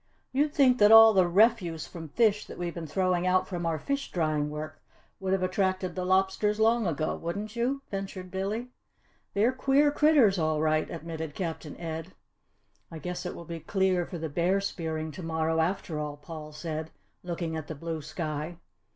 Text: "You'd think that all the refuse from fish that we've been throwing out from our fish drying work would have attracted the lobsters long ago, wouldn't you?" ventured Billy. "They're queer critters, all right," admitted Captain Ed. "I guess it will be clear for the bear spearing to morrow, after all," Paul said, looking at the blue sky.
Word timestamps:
"You'd 0.33 0.51
think 0.51 0.79
that 0.79 0.91
all 0.91 1.13
the 1.13 1.27
refuse 1.27 1.85
from 1.85 2.07
fish 2.09 2.47
that 2.47 2.57
we've 2.57 2.73
been 2.73 2.87
throwing 2.87 3.27
out 3.27 3.47
from 3.47 3.67
our 3.67 3.77
fish 3.77 4.11
drying 4.11 4.49
work 4.49 4.81
would 5.19 5.31
have 5.31 5.43
attracted 5.43 5.93
the 5.93 6.05
lobsters 6.05 6.59
long 6.59 6.87
ago, 6.87 7.15
wouldn't 7.15 7.55
you?" 7.55 7.83
ventured 7.91 8.31
Billy. 8.31 8.71
"They're 9.35 9.51
queer 9.53 9.91
critters, 9.91 10.39
all 10.39 10.59
right," 10.59 10.89
admitted 10.89 11.35
Captain 11.35 11.77
Ed. 11.77 12.13
"I 12.89 12.97
guess 12.97 13.27
it 13.27 13.35
will 13.35 13.45
be 13.45 13.59
clear 13.59 14.07
for 14.07 14.17
the 14.17 14.27
bear 14.27 14.59
spearing 14.59 15.11
to 15.11 15.21
morrow, 15.21 15.59
after 15.59 15.99
all," 15.99 16.17
Paul 16.17 16.51
said, 16.51 16.89
looking 17.21 17.55
at 17.55 17.67
the 17.67 17.75
blue 17.75 18.01
sky. 18.01 18.57